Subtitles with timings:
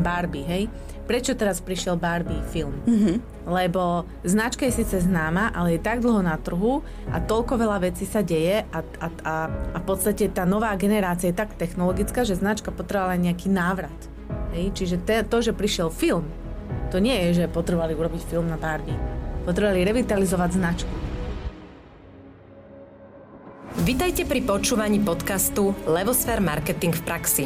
[0.00, 0.64] Barbie, hej?
[1.08, 2.76] Prečo teraz prišiel Barbie film?
[2.84, 3.48] Mm-hmm.
[3.48, 8.04] Lebo značka je síce známa, ale je tak dlho na trhu a toľko veľa vecí
[8.04, 12.36] sa deje a, a, a, a v podstate tá nová generácia je tak technologická, že
[12.36, 13.96] značka potrebovala nejaký návrat.
[14.52, 14.76] Hej?
[14.76, 16.28] Čiže te, to, že prišiel film,
[16.92, 18.96] to nie je, že potrebovali urobiť film na Barbie.
[19.48, 20.92] Potrebovali revitalizovať značku.
[23.80, 27.44] Vitajte pri počúvaní podcastu Levosfér Marketing v praxi.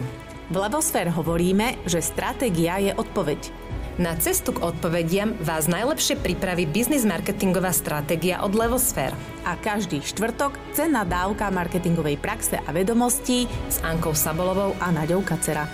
[0.51, 3.53] V Levosfér hovoríme, že stratégia je odpoveď.
[4.01, 9.13] Na cestu k odpovediam vás najlepšie pripraví biznis marketingová stratégia od Levosfér.
[9.45, 15.69] A každý štvrtok cenná dávka marketingovej praxe a vedomostí S Ankou Sabolovou a Naďou Kacera.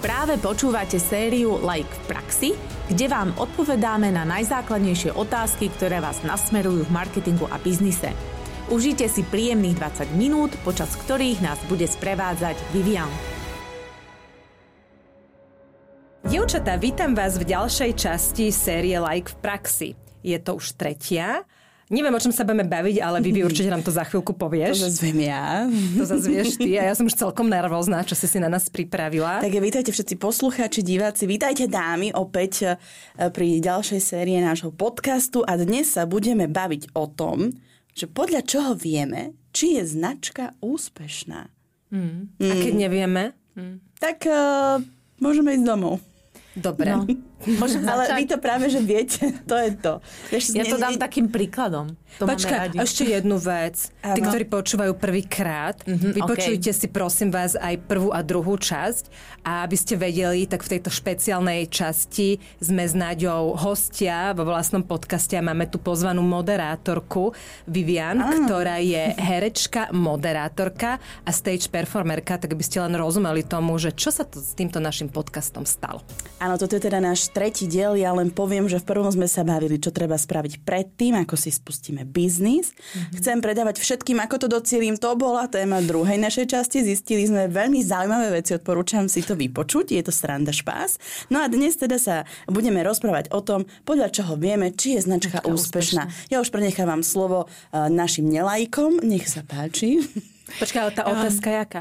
[0.00, 2.50] Práve počúvate sériu Like v praxi,
[2.88, 8.14] kde vám odpovedáme na najzákladnejšie otázky, ktoré vás nasmerujú v marketingu a biznise.
[8.70, 13.10] Užite si príjemných 20 minút, počas ktorých nás bude sprevádzať Vivian.
[16.22, 19.88] Dievčatá, vítam vás v ďalšej časti série Like v praxi.
[20.22, 21.42] Je to už tretia.
[21.90, 24.86] Neviem, o čom sa budeme baviť, ale Vivi, určite nám to za chvíľku To povieš.
[24.86, 25.66] zase viem ja.
[25.98, 28.70] To zase vieš ty a ja som už celkom nervózna, čo si si na nás
[28.70, 29.42] pripravila.
[29.42, 32.66] Tak vítajte všetci poslucháči, diváci, vítajte dámy opäť e,
[33.34, 37.50] pri ďalšej série nášho podcastu a dnes sa budeme baviť o tom,
[37.94, 41.50] že podľa čoho vieme, či je značka úspešná.
[42.38, 43.34] A keď nevieme?
[43.98, 44.78] Tak uh,
[45.18, 45.98] môžeme ísť domov.
[46.54, 46.90] Dobre.
[46.94, 47.04] No.
[47.46, 48.16] Môžem Ale začať?
[48.16, 49.92] vy to práve, že viete, to je to.
[50.28, 51.96] Vieš, Ja to ne- dám ne- takým príkladom.
[52.18, 53.88] To Počkaj, ešte jednu vec.
[53.88, 54.28] Tí, Áno.
[54.28, 59.08] ktorí počúvajú prvýkrát, mm-hmm, vypočujte si prosím vás aj prvú a druhú časť
[59.40, 64.82] a aby ste vedeli, tak v tejto špeciálnej časti sme s Naďou hostia vo vlastnom
[64.82, 67.32] podcaste a máme tu pozvanú moderátorku
[67.64, 73.94] Vivian, ktorá je herečka, moderátorka a stage performerka, tak by ste len rozumeli tomu, že
[73.94, 76.02] čo sa to s týmto našim podcastom stalo.
[76.36, 77.96] Áno, toto je teda náš tretí diel.
[77.96, 81.54] Ja len poviem, že v prvom sme sa bavili, čo treba spraviť predtým, ako si
[81.54, 82.74] spustíme biznis.
[82.74, 83.16] Mm-hmm.
[83.16, 85.00] Chcem predávať všetkým, ako to docielím.
[85.00, 86.84] To bola téma druhej našej časti.
[86.84, 88.52] Zistili sme veľmi zaujímavé veci.
[88.58, 89.94] Odporúčam si to vypočuť.
[89.94, 91.00] Je to sranda špás.
[91.30, 95.20] No a dnes teda sa budeme rozprávať o tom, podľa čoho vieme, či je značka
[95.20, 96.08] Značka úspešná.
[96.32, 99.04] Ja už prenechávam slovo uh, našim nelajkom.
[99.04, 100.00] Nech sa páči.
[100.56, 101.80] Počkaj, ale tá otázka jaká?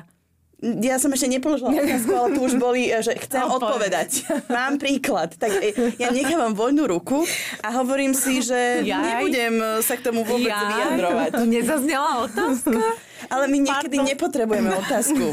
[0.60, 4.28] Ja som ešte nepoložila otázku, ale tu už boli, e, že chcem Odpovedať.
[4.28, 4.52] odpovedať.
[4.52, 5.32] Mám príklad.
[5.34, 7.24] Tak e, ja nechávam voľnú ruku
[7.64, 9.00] a hovorím si, že Jaj.
[9.24, 11.32] nebudem e, sa k tomu vôbec Ja, vyjadrovať.
[11.48, 12.76] Nezaznela otázka.
[13.28, 14.12] Ale my niekedy Pardon.
[14.12, 15.28] nepotrebujeme otázku.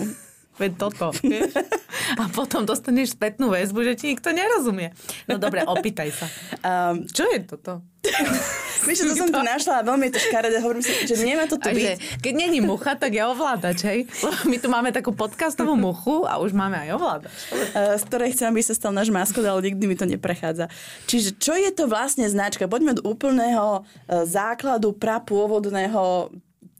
[0.56, 1.12] Veď toto.
[1.20, 1.52] vieš?
[2.20, 4.94] A potom dostaneš spätnú väzbu, že ti nikto nerozumie.
[5.28, 6.26] No dobre, opýtaj sa.
[6.64, 7.84] Um, Čo je toto?
[8.86, 10.56] vieš, že to som tu našla a veľmi je to škaredé.
[10.62, 11.82] Hovorím si, že nemá to tu byť.
[11.82, 13.98] že, keď není mucha, tak je ovládač, hej?
[14.50, 17.36] My tu máme takú podcastovú muchu a už máme aj ovládač.
[17.74, 20.70] e, z ktorej chcem, aby sa stal náš maskot, ale nikdy mi to neprechádza.
[21.10, 22.70] Čiže čo je to vlastne značka?
[22.70, 26.30] Poďme do úplného e, základu prapôvodného.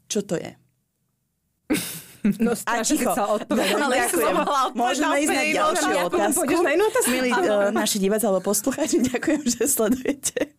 [0.07, 0.55] Čo to je?
[2.37, 3.11] No, A ticho.
[3.11, 3.75] sa odpovedať.
[3.75, 4.35] Ale som
[4.73, 6.53] Môžeme ísť na ďalšiu otázku.
[6.61, 7.09] na inú otázku?
[7.11, 10.51] Milí uh, naši diváci alebo poslucháči, ďakujem, že sledujete.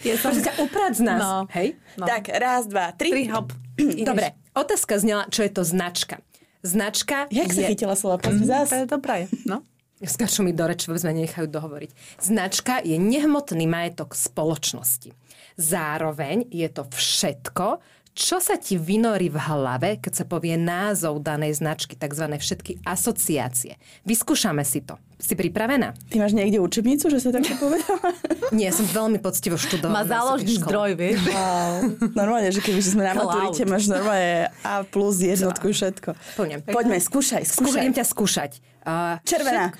[0.00, 0.32] Je som...
[0.32, 1.20] Prosím ťa, uprác z nás.
[1.20, 1.34] No.
[1.52, 1.76] Hej?
[1.94, 2.08] No.
[2.08, 3.12] Tak, raz, dva, tri.
[3.12, 3.52] Tri hop.
[3.78, 6.18] Dobre, otázka znela, čo je to značka.
[6.60, 7.68] Značka Jak sa je...
[7.72, 8.20] chytila slova?
[8.20, 8.68] Pozri To zás.
[8.68, 9.64] je dobré, no.
[10.00, 11.90] Skáču mi do reči, vôbec ma nenechajú dohovoriť.
[12.16, 15.12] Značka je nehmotný majetok spoločnosti.
[15.60, 17.84] Zároveň je to všetko,
[18.20, 22.28] čo sa ti vynorí v hlave, keď sa povie názov danej značky, tzv.
[22.36, 23.80] všetky asociácie.
[24.04, 25.00] Vyskúšame si to.
[25.16, 25.96] Si pripravená?
[26.12, 28.12] Ty máš niekde učebnicu, že sa takto povedala?
[28.56, 29.96] Nie, som veľmi poctivo študovala.
[29.96, 31.16] Má záložný zdroj, vieš?
[31.32, 31.72] Wow.
[32.12, 36.12] Normálne, že keby sme na maturite, máš normálne A plus jednotku všetko.
[36.36, 36.60] Poďme.
[36.68, 37.72] Poďme, skúšaj, Skúšaj.
[37.72, 38.50] Budem ťa skúšať.
[38.84, 39.72] Uh, Červená.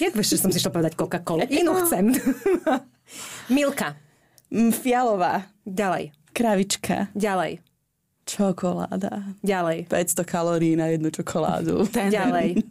[0.00, 1.44] Jak vieš, že som si šla povedať Coca-Cola?
[1.52, 2.16] Inú chcem.
[3.56, 4.00] Milka.
[4.48, 5.52] Mm, Fialová.
[5.68, 6.21] Ďalej.
[6.32, 7.12] Kravička.
[7.12, 7.60] Ďalej.
[8.24, 9.36] Čokoláda.
[9.40, 9.86] Ďalej.
[9.86, 11.84] 500 kalórií na jednu čokoládu.
[12.16, 12.62] Ďalej.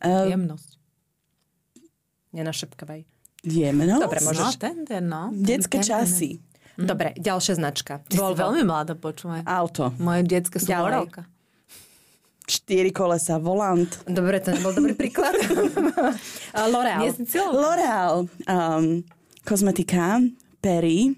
[0.00, 0.70] Jemnosť.
[2.32, 3.00] Nenašepkavaj.
[3.42, 4.00] Jemnosť.
[4.00, 4.56] Dobre, No, môžeš.
[4.56, 5.30] tender, no.
[5.32, 5.90] Detské Tender.
[6.02, 6.30] časy.
[6.76, 8.04] Dobre, ďalšia značka.
[8.04, 8.36] Ty si Volvo.
[8.38, 9.40] veľmi mladá, počúvaj.
[9.42, 9.96] Auto.
[9.96, 10.84] Moje detské sú Ďalej.
[11.08, 11.22] Moravka.
[12.46, 13.88] Čtyri kolesa, volant.
[14.04, 15.34] Dobre, to nebol dobrý príklad.
[16.70, 17.10] L'Oreal.
[17.16, 17.34] Si.
[17.34, 18.28] L'Oreal.
[18.44, 19.02] Um,
[19.42, 20.20] kozmetika.
[20.60, 21.16] Perry.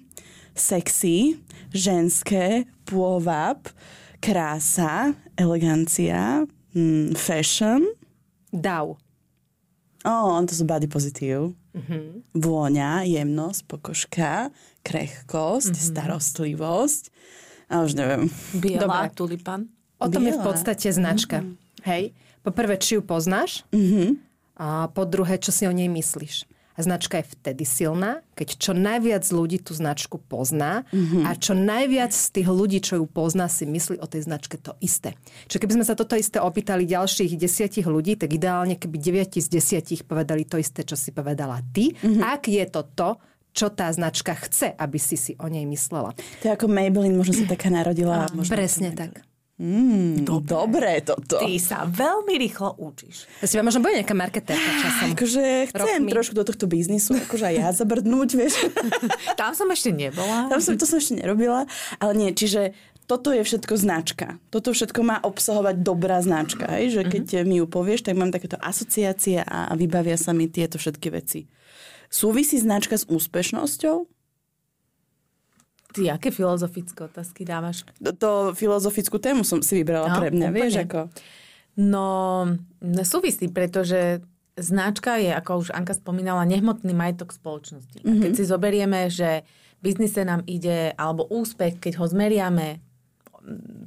[0.55, 1.37] Sexy.
[1.73, 2.65] Ženské.
[2.89, 3.69] Pôvab.
[4.21, 5.15] Krása.
[5.37, 6.47] Elegancia.
[6.75, 7.85] Mm, fashion.
[8.53, 8.97] Dow.
[10.07, 11.59] Ó, oh, to sú body pozitív.
[11.75, 12.39] Mm-hmm.
[12.39, 14.49] Vôňa, jemnosť, pokožka,
[14.87, 15.91] krehkosť, mm-hmm.
[15.93, 17.03] starostlivosť.
[17.69, 18.31] A už neviem.
[18.57, 19.13] Biela, Dobre.
[19.13, 19.61] tulipan.
[20.01, 20.47] O tom je v Biela.
[20.47, 21.45] podstate značka.
[21.85, 22.17] Hej.
[22.41, 23.67] Po prvé, či ju poznáš.
[23.75, 24.09] Mm-hmm.
[24.59, 26.49] A po druhé, čo si o nej myslíš.
[26.79, 31.27] A značka je vtedy silná, keď čo najviac ľudí tú značku pozná mm-hmm.
[31.27, 34.79] a čo najviac z tých ľudí, čo ju pozná, si myslí o tej značke to
[34.79, 35.19] isté.
[35.51, 39.49] Čiže keby sme sa toto isté opýtali ďalších desiatich ľudí, tak ideálne keby 9 z
[39.51, 42.23] desiatich povedali to isté, čo si povedala ty, mm-hmm.
[42.23, 43.11] ak je to to,
[43.51, 46.15] čo tá značka chce, aby si si o nej myslela.
[46.15, 48.31] To je ako Maybelline, možno sa taká narodila.
[48.31, 49.28] Možno Presne tak.
[49.59, 50.47] Mm, dobre.
[50.47, 51.43] dobre toto.
[51.43, 53.27] Ty sa veľmi rýchlo učíš.
[53.43, 55.19] Ja si možno bude nejaká marketérka časom.
[55.19, 56.11] Akože chcem rokmi.
[56.15, 58.55] trošku do tohto biznisu, akože aj ja zabrdnúť, vieš.
[59.41, 60.47] Tam som ešte nebola.
[60.47, 61.67] Tam som, to som ešte nerobila.
[61.99, 62.71] Ale nie, čiže
[63.11, 64.39] toto je všetko značka.
[64.55, 66.71] Toto všetko má obsahovať dobrá značka.
[66.79, 66.95] Hej?
[66.95, 67.49] Že keď mm-hmm.
[67.51, 71.51] mi ju povieš, tak mám takéto asociácie a vybavia sa mi tieto všetky veci.
[72.13, 74.18] Súvisí značka s úspešnosťou?
[75.89, 77.89] Ty aké filozofické otázky dávaš?
[78.05, 80.57] To, to filozofickú tému som si vybrala no, pre mňa, úplne.
[80.61, 81.01] vieš ako?
[81.79, 82.07] No,
[83.07, 84.21] súvisí, pretože
[84.59, 88.03] značka je, ako už Anka spomínala, nehmotný majetok spoločnosti.
[88.03, 88.19] Mm-hmm.
[88.19, 88.39] A keď mhm.
[88.39, 89.31] si zoberieme, že
[89.79, 92.83] biznise nám ide, alebo úspech, keď ho zmeriame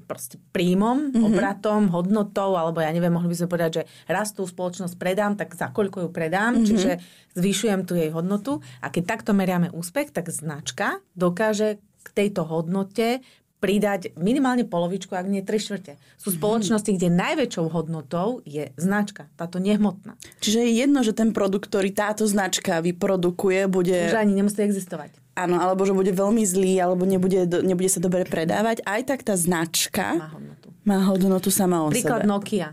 [0.10, 1.28] proste príjmom, mm-hmm.
[1.28, 5.70] obratom, hodnotou, alebo ja neviem, mohli by sme povedať, že rastú spoločnosť predám, tak za
[5.70, 6.68] koľko ju predám, mm-hmm.
[6.68, 6.92] čiže
[7.38, 8.64] zvyšujem tu jej hodnotu.
[8.82, 13.22] A keď takto meriame úspech, tak značka dokáže k tejto hodnote
[13.62, 16.02] pridať minimálne polovičku, ak nie tri štvrte.
[16.18, 16.38] Sú mhm.
[16.42, 20.18] spoločnosti, kde najväčšou hodnotou je značka, táto nehmotná.
[20.42, 24.10] Čiže je jedno, že ten produkt, ktorý táto značka vyprodukuje, bude...
[24.10, 25.14] Už ani nemusí existovať.
[25.38, 28.84] Áno, alebo že bude veľmi zlý, alebo nebude, nebude sa dobre predávať.
[28.84, 32.30] Aj tak tá značka má hodnotu, má hodnotu sama o Príklad sebe.
[32.30, 32.70] Nokia.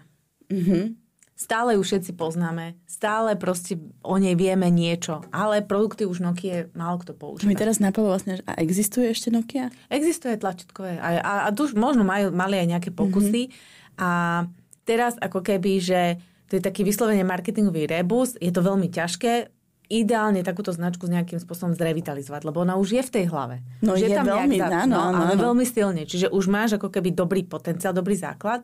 [0.50, 0.90] Uh-huh.
[1.38, 6.98] Stále ju všetci poznáme, stále proste o nej vieme niečo, ale produkty už Nokia málo
[6.98, 7.46] kto používa.
[7.46, 9.70] Mi teraz napadlo vlastne, a existuje ešte Nokia?
[9.86, 14.02] Existuje tlačítkové a, a, a tu už možno majú, mali aj nejaké pokusy mm-hmm.
[14.02, 14.10] a
[14.82, 16.18] teraz ako keby, že
[16.50, 19.54] to je taký vyslovene marketingový rebus, je to veľmi ťažké,
[19.88, 23.64] ideálne takúto značku s nejakým spôsobom zrevitalizovať, lebo ona už je v tej hlave.
[23.80, 25.42] No už je, tam veľmi, áno, no, áno, áno.
[25.54, 26.04] veľmi silne.
[26.04, 28.60] Čiže už máš ako keby dobrý potenciál, dobrý základ.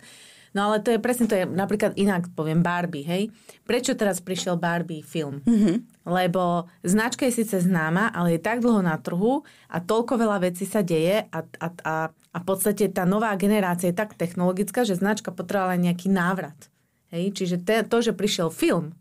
[0.54, 3.22] No ale to je presne, to je napríklad inak, poviem Barbie, hej.
[3.66, 5.42] Prečo teraz prišiel Barbie film?
[5.42, 6.06] Mm-hmm.
[6.06, 10.62] Lebo značka je síce známa, ale je tak dlho na trhu a toľko veľa vecí
[10.62, 14.94] sa deje a, a, a, a v podstate tá nová generácia je tak technologická, že
[14.94, 16.70] značka potrebovala nejaký návrat.
[17.10, 17.34] Hej?
[17.34, 18.94] Čiže te, to, že prišiel film,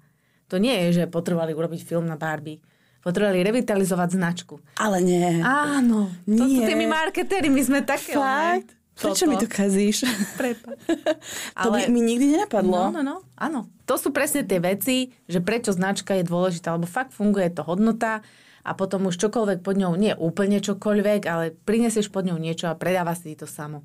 [0.50, 2.66] to nie je, že potrebovali urobiť film na Barbie
[3.04, 4.64] potrebovali revitalizovať značku.
[4.80, 5.44] Ale nie.
[5.44, 6.08] Áno.
[6.24, 6.40] Nie.
[6.40, 8.16] To sú tými marketéri, my sme také.
[8.16, 8.80] Fakt?
[8.94, 10.06] Prečo mi to kazíš?
[10.38, 10.78] Prepa.
[11.66, 12.94] to by mi nikdy nenapadlo.
[12.94, 13.16] No, no, no.
[13.34, 13.66] Áno.
[13.90, 18.22] To sú presne tie veci, že prečo značka je dôležitá, lebo fakt funguje to hodnota
[18.64, 22.80] a potom už čokoľvek pod ňou, nie úplne čokoľvek, ale prinesieš pod ňou niečo a
[22.80, 23.84] predáva si to samo.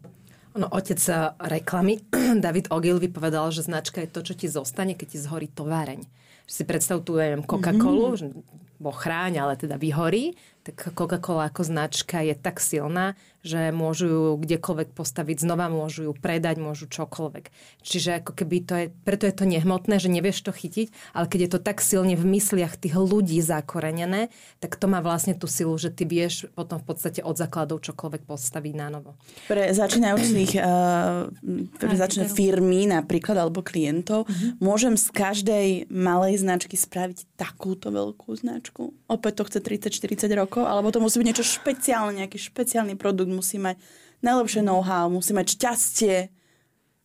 [0.55, 0.99] No, otec
[1.39, 2.03] reklamy,
[2.45, 6.07] David Ogilvy povedal, že značka je to, čo ti zostane, keď ti zhorí továreň.
[6.49, 8.81] Že si predstav tu, Coca-Colu, mm-hmm.
[8.81, 10.33] bo chráň, ale teda vyhorí
[10.69, 16.13] tak Coca-Cola ako značka je tak silná, že môžu ju kdekoľvek postaviť znova, môžu ju
[16.13, 17.49] predať, môžu čokoľvek.
[17.81, 21.41] Čiže ako keby to je, preto je to nehmotné, že nevieš to chytiť, ale keď
[21.41, 24.29] je to tak silne v mysliach tých ľudí zakorenené,
[24.61, 28.29] tak to má vlastne tú silu, že ty vieš potom v podstate od základov čokoľvek
[28.29, 29.17] postaviť na novo.
[29.49, 31.31] Pre začínajúcich uh,
[31.79, 31.97] pre
[32.29, 34.59] firmy napríklad alebo klientov, uh-huh.
[34.61, 38.93] môžem z každej malej značky spraviť takúto veľkú značku?
[39.07, 43.31] Opäť to chce 30-40 rokov rokov, alebo to musí byť niečo špeciálne, nejaký špeciálny produkt,
[43.31, 43.79] musí mať
[44.19, 46.17] najlepšie know-how, musí mať šťastie.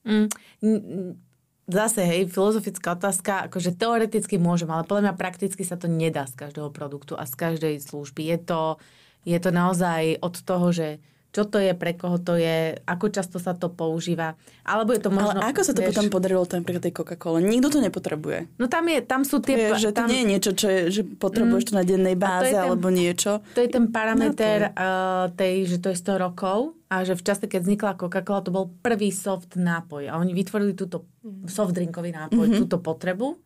[0.04, 0.28] Mm,
[1.70, 6.36] zase, hej, filozofická otázka, akože teoreticky môžem, ale podľa mňa prakticky sa to nedá z
[6.36, 8.26] každého produktu a z každej služby.
[8.26, 8.62] Je to,
[9.24, 10.98] je to naozaj od toho, že
[11.34, 14.38] čo to je, pre koho to je, ako často sa to používa.
[14.62, 15.42] Alebo je to možno...
[15.42, 17.42] Ale ako sa to vieš, potom podarilo to napríklad tej Coca-Cola?
[17.42, 18.62] Nikto to nepotrebuje.
[18.62, 19.74] No tam, je, tam sú tie...
[19.74, 20.06] Je, že tam...
[20.06, 22.94] to nie je niečo, čo je, že potrebuješ mm, to na dennej báze ten, alebo
[22.94, 23.42] niečo.
[23.58, 27.50] To je ten parameter uh, tej, že to je 100 rokov a že v čase,
[27.50, 30.14] keď vznikla Coca-Cola, to bol prvý soft nápoj.
[30.14, 31.10] A oni vytvorili túto
[31.50, 32.62] soft drinkový nápoj, mm-hmm.
[32.62, 33.42] túto potrebu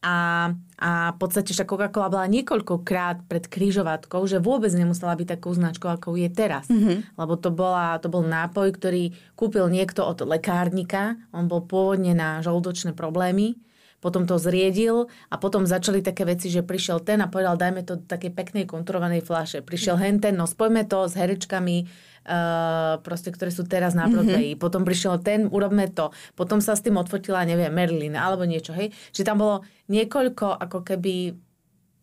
[0.00, 0.48] a,
[0.80, 5.92] a v podstate však Coca-Cola bola niekoľkokrát pred krížovatkou, že vôbec nemusela byť takou značkou,
[5.92, 6.72] ako je teraz.
[6.72, 7.20] Mm-hmm.
[7.20, 11.20] Lebo to, bola, to bol nápoj, ktorý kúpil niekto od lekárnika.
[11.36, 13.60] On bol pôvodne na žalúdočné problémy.
[14.00, 18.00] Potom to zriedil a potom začali také veci, že prišiel ten a povedal, dajme to
[18.00, 19.60] do takej peknej konturovanej fľaše.
[19.60, 24.52] Prišiel henten, no spojme to s herečkami Uh, proste, ktoré sú teraz na Broadway.
[24.52, 24.60] Mm-hmm.
[24.60, 26.12] Potom prišiel ten, urobme to.
[26.36, 28.92] Potom sa s tým odfotila, neviem, Merlin alebo niečo, hej.
[29.16, 31.32] Čiže tam bolo niekoľko ako keby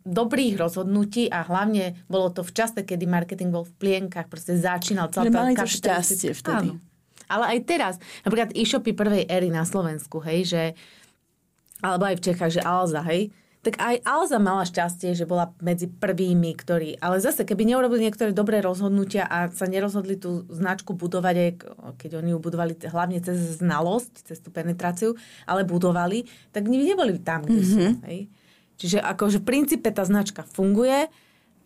[0.10, 5.14] dobrých rozhodnutí a hlavne bolo to v čase, kedy marketing bol v plienkach, proste začínal
[5.14, 6.74] celá mali to šťastie vtedy.
[6.74, 6.82] Áno.
[7.30, 7.94] Ale aj teraz,
[8.26, 10.62] napríklad e-shopy prvej éry na Slovensku, hej, že
[11.82, 13.30] alebo aj v Čechách, že Alza, hej,
[13.66, 17.04] tak aj Alza mala šťastie, že bola medzi prvými, ktorí...
[17.04, 21.52] Ale zase, keby neurobili niektoré dobré rozhodnutia a sa nerozhodli tú značku budovať, aj
[22.00, 26.24] keď oni ju budovali hlavne cez znalosť, cez tú penetráciu, ale budovali,
[26.56, 27.74] tak neboli tam, kde mm-hmm.
[27.76, 27.80] sú.
[27.84, 27.96] Mhm.
[28.08, 28.20] Hej?
[28.78, 31.12] Čiže akože v princípe tá značka funguje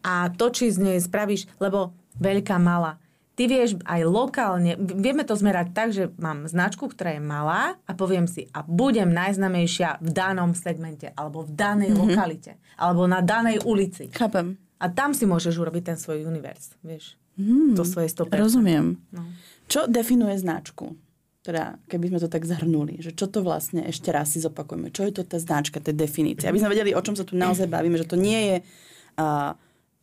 [0.01, 2.97] a to, či z nej spravíš, lebo veľká, malá,
[3.35, 7.91] ty vieš aj lokálne, vieme to zmerať tak, že mám značku, ktorá je malá a
[7.95, 12.03] poviem si, a budem najznamejšia v danom segmente, alebo v danej mm-hmm.
[12.11, 14.11] lokalite, alebo na danej ulici.
[14.11, 14.59] Chápem.
[14.81, 17.15] A tam si môžeš urobiť ten svoj univerz, vieš.
[17.37, 18.33] Mm, to svoje 100%.
[18.33, 18.97] Rozumiem.
[19.13, 19.23] No.
[19.69, 20.97] Čo definuje značku?
[21.41, 25.09] Teda, keby sme to tak zhrnuli, že čo to vlastne, ešte raz si zopakujeme, čo
[25.09, 27.97] je to tá značka, tá definícia, aby sme vedeli, o čom sa tu naozaj bavíme,
[27.97, 29.57] že to nie je uh,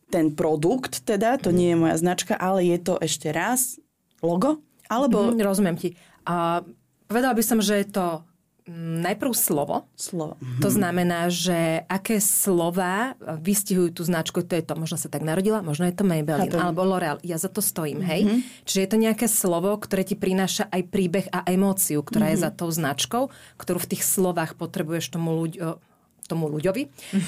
[0.09, 3.77] ten produkt, teda, to nie je moja značka, ale je to ešte raz
[4.25, 4.59] logo?
[4.89, 5.31] Alebo...
[5.31, 5.93] Mm, rozumiem ti.
[6.25, 6.65] A
[7.05, 8.25] povedala by som, že je to
[8.65, 9.85] mm, najprv slovo.
[9.93, 10.41] Slovo.
[10.65, 10.75] To mhm.
[10.75, 15.85] znamená, že aké slova vystihujú tú značku, to je to, možno sa tak narodila, možno
[15.85, 16.65] je to Maybelline, Chápem.
[16.65, 17.21] alebo L'Oreal.
[17.21, 18.25] Ja za to stojím, hej.
[18.25, 18.65] Mm-hmm.
[18.65, 22.41] Čiže je to nejaké slovo, ktoré ti prináša aj príbeh a emóciu, ktorá mm-hmm.
[22.41, 22.45] je mhm.
[22.49, 23.23] za tou značkou,
[23.61, 25.79] ktorú v tých slovách potrebuješ tomu ľuď,
[26.29, 26.83] tomu ľuďovi,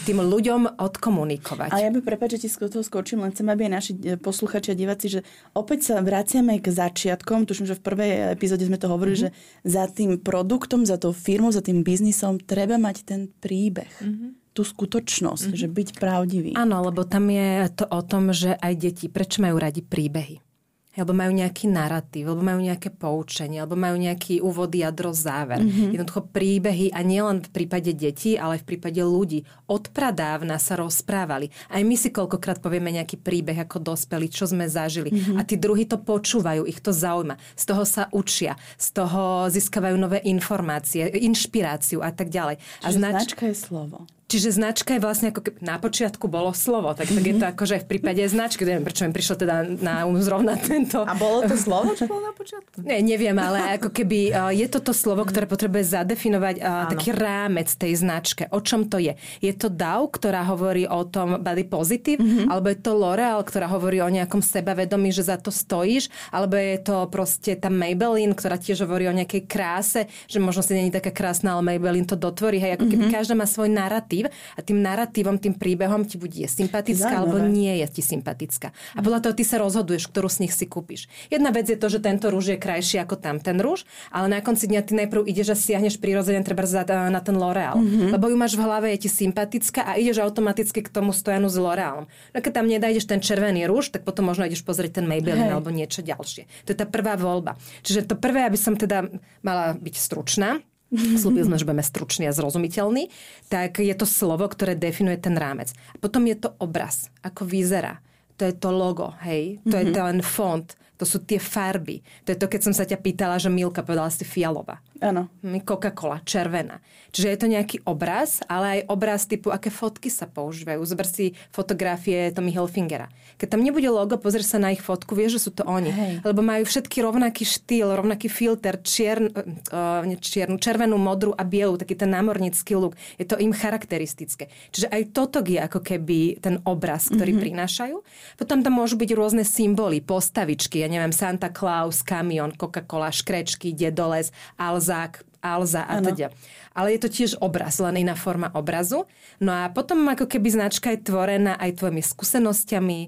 [0.05, 1.73] tým ľuďom odkomunikovať.
[1.73, 4.71] A ja by prepáč, že ti toho skočím, len chcem, aby aj naši e, posluchači
[4.71, 5.19] a diváci, že
[5.57, 9.33] opäť sa vraciame k začiatkom, tuším, že v prvej epizóde sme to hovorili, mm-hmm.
[9.33, 13.89] že za tým produktom, za tou firmou, za tým biznisom treba mať ten príbeh.
[13.97, 15.61] Mm-hmm tú skutočnosť, mm-hmm.
[15.63, 16.51] že byť pravdivý.
[16.59, 20.50] Áno, lebo tam je to o tom, že aj deti, prečo majú radi príbehy?
[20.91, 25.63] Alebo majú nejaký narratív, alebo majú nejaké poučenie, alebo majú nejaký úvod, jadro, záver.
[25.63, 25.95] Mm-hmm.
[25.95, 29.47] Jednoducho príbehy a nielen v prípade detí, ale aj v prípade ľudí.
[29.71, 31.47] Od pradávna sa rozprávali.
[31.71, 35.15] Aj my si koľkokrát povieme nejaký príbeh ako dospelí, čo sme zažili.
[35.15, 35.37] Mm-hmm.
[35.39, 37.39] A tí druhí to počúvajú, ich to zaujíma.
[37.55, 42.59] Z toho sa učia, z toho získavajú nové informácie, inšpiráciu a tak ďalej.
[42.83, 43.15] Čiže a znač...
[43.31, 43.97] značka je slovo.
[44.31, 47.63] Čiže značka je vlastne ako keby na počiatku bolo slovo, tak, tak je to ako,
[47.67, 51.03] že v prípade značky, neviem, prečo mi prišlo teda na um zrovna tento.
[51.03, 52.79] A bolo to slovo, čo bolo na počiatku?
[52.79, 57.11] Ne, neviem, ale ako keby uh, je to to slovo, ktoré potrebuje zadefinovať uh, taký
[57.11, 58.47] rámec tej značke.
[58.55, 59.19] O čom to je?
[59.43, 62.47] Je to DAO, ktorá hovorí o tom body positive, mm-hmm.
[62.47, 66.79] alebo je to L'Oreal, ktorá hovorí o nejakom sebavedomí, že za to stojíš, alebo je
[66.79, 71.11] to proste tá Maybelline, ktorá tiež hovorí o nejakej kráse, že možno si není taká
[71.11, 72.63] krásna, ale Maybelline to dotvorí.
[72.63, 73.17] Hej, ako keby mm-hmm.
[73.19, 77.21] každá má svoj narratív narratív a tým narratívom, tým príbehom ti bude sympatická Zaujímavé.
[77.25, 78.67] alebo nie je ti sympatická.
[78.95, 81.09] A podľa toho ty sa rozhoduješ, ktorú z nich si kúpiš.
[81.33, 84.39] Jedna vec je to, že tento rúž je krajší ako tam ten rúž, ale na
[84.43, 86.63] konci dňa ty najprv ideš a siahneš prirodzene treba
[87.09, 87.77] na ten L'Oreal.
[87.77, 88.09] Mm-hmm.
[88.15, 91.57] Lebo ju máš v hlave, je ti sympatická a ideš automaticky k tomu stojanu s
[91.57, 92.05] L'Orealom.
[92.07, 95.55] No keď tam nedajdeš ten červený rúž, tak potom možno ideš pozrieť ten Maybelline hey.
[95.55, 96.67] alebo niečo ďalšie.
[96.67, 97.57] To je tá prvá voľba.
[97.81, 99.09] Čiže to prvé, aby som teda
[99.41, 103.07] mala byť stručná, slúbil sme, že budeme stručný a zrozumiteľný,
[103.47, 105.71] tak je to slovo, ktoré definuje ten rámec.
[105.95, 108.03] A potom je to obraz, ako vyzerá.
[108.39, 109.61] To je to logo, hej?
[109.69, 109.79] To mm-hmm.
[109.79, 109.95] je mhm.
[109.95, 110.67] ten font,
[111.01, 112.05] to sú tie farby.
[112.29, 114.77] To je to, keď som sa ťa pýtala, že Milka povedala si fialová.
[115.01, 115.33] Áno.
[115.41, 116.77] Hm, Coca-Cola, červená.
[117.09, 120.77] Čiže je to nejaký obraz, ale aj obraz typu, aké fotky sa používajú.
[120.85, 123.09] Zober si fotografie Tommy Hilfingera.
[123.41, 125.89] Keď tam nebude logo, pozrieš sa na ich fotku, vieš, že sú to oni.
[125.89, 126.13] Hej.
[126.21, 131.97] Lebo majú všetky rovnaký štýl, rovnaký filter, čiern, uh, čiernu, červenú, modrú a bielu, taký
[131.97, 132.93] ten námornický look.
[133.17, 134.53] Je to im charakteristické.
[134.69, 137.45] Čiže aj toto je ako keby ten obraz, ktorý mm-hmm.
[137.49, 137.95] prinášajú.
[138.37, 144.29] Potom tam môžu byť rôzne symboly, postavičky, ja neviem, Santa Claus, kamion, Coca-Cola, škrečky, dedoles,
[144.61, 146.29] Alza Zák, Alza a teda.
[146.75, 149.09] Ale je to tiež obraz, len iná forma obrazu.
[149.41, 152.99] No a potom ako keby značka je tvorená aj tvojimi skúsenosťami,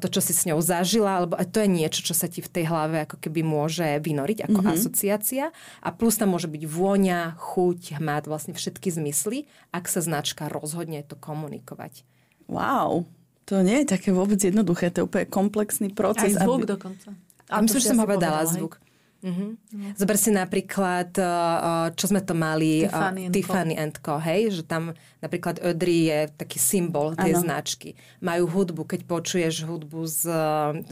[0.00, 2.64] to, čo si s ňou zažila, alebo to je niečo, čo sa ti v tej
[2.72, 4.78] hlave ako keby môže vynoriť ako mm-hmm.
[4.80, 5.44] asociácia.
[5.84, 11.04] A plus tam môže byť vôňa, chuť, hmat, vlastne všetky zmysly, ak sa značka rozhodne
[11.04, 12.00] to komunikovať.
[12.48, 13.04] Wow,
[13.44, 16.32] to nie je také vôbec jednoduché, to je úplne komplexný proces.
[16.32, 16.72] Aj zvuk aby...
[16.72, 17.12] dokonca.
[17.52, 18.80] A myslím, že som povedala zvuk.
[19.18, 19.98] Mm-hmm.
[19.98, 24.14] Zober si napríklad, eh, eh, čo sme to mali, Tiffany, uh, Tiffany and Co.
[24.22, 24.40] Hej?
[24.58, 24.82] Že tam
[25.18, 27.42] napríklad Audrey je taký symbol tej ano.
[27.42, 27.98] značky.
[28.22, 30.22] Majú hudbu, keď počuješ hudbu z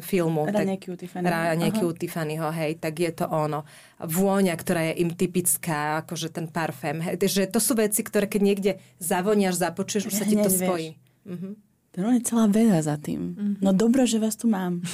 [0.02, 0.42] filmu.
[0.50, 0.99] Ranieky u
[1.87, 3.62] u Tiffanyho, hej, tak je to ono.
[4.02, 6.99] Vôňa, ktorá je im typická, akože ten parfém.
[6.99, 10.99] Hej, že to sú veci, ktoré keď niekde zavoniaš, započuješ, už sa ti to spojí.
[11.23, 11.66] Mm-hmm.
[11.97, 13.33] To je celá veda za tým.
[13.33, 13.65] Mm-hmm.
[13.65, 14.85] No dobré, že vás tu mám.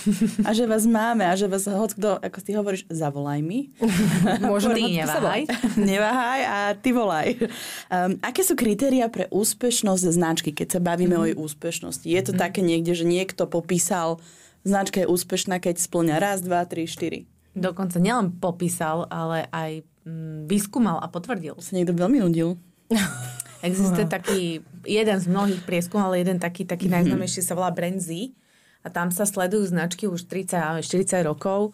[0.47, 3.75] A že vás máme a že vás hoď kto, ako ty hovoríš, zavolaj mi.
[4.47, 5.50] Môžem ty neváhaj.
[5.90, 7.42] neváhaj a ty volaj.
[7.90, 11.26] Um, aké sú kritéria pre úspešnosť značky, keď sa bavíme mm-hmm.
[11.26, 12.06] o jej úspešnosti?
[12.06, 12.44] Je to mm-hmm.
[12.47, 14.23] také niekde, že niekto popísal,
[14.62, 17.26] značka je úspešná, keď splňa raz, dva, tri, štyri?
[17.59, 21.59] Dokonca nielen popísal, ale aj mm, vyskúmal a potvrdil.
[21.59, 22.62] Sa niekto veľmi nudil.
[23.62, 24.40] Existuje taký,
[24.83, 27.14] jeden z mnohých prieskumov, ale jeden taký, taký mm-hmm.
[27.14, 28.35] najznámejší sa volá Brand Z.
[28.83, 30.83] A tam sa sledujú značky už 30-40
[31.23, 31.71] rokov,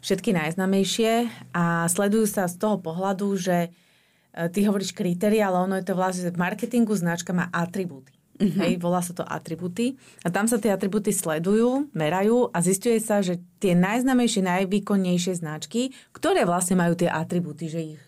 [0.00, 1.28] všetky najznámejšie.
[1.52, 5.92] A sledujú sa z toho pohľadu, že e, ty hovoríš kritéria, ale ono je to
[5.92, 8.16] vlastne, v marketingu značka má atribúty.
[8.38, 8.60] Mm-hmm.
[8.64, 9.98] Hej, volá sa to atributy.
[10.22, 15.92] A tam sa tie atributy sledujú, merajú a zistuje sa, že tie najznamejšie, najvýkonnejšie značky,
[16.14, 18.02] ktoré vlastne majú tie atributy, že ich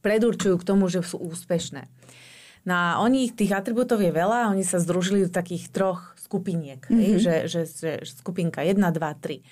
[0.00, 1.90] predurčujú k tomu, že sú úspešné.
[2.64, 6.80] No a oni, tých atribútov je veľa, oni sa združili do takých troch skupiniek.
[6.88, 7.20] Mm-hmm.
[7.20, 9.44] Že, že, že skupinka 1, 2, 3.